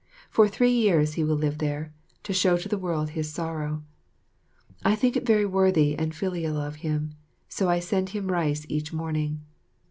[0.31, 1.93] For three years he will live there,
[2.23, 3.83] to show to the world his sorrow.
[4.83, 7.13] I think it very worthy and filial of him,
[7.47, 9.41] so I send him rice each morning.